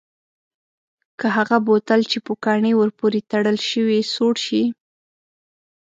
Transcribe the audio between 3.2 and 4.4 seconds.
تړل شوې سوړ